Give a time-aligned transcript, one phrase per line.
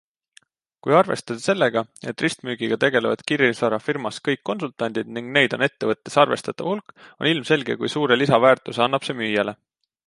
[0.85, 6.73] Kui arvestada sellega, et ristmüügiga tegelevad kinnisvara firmas kõik konsultandid ning neid on ettevõttes arvestatav
[6.73, 9.59] hulk, on ilmselge kui suure lisaväärtuse annab see müüjale.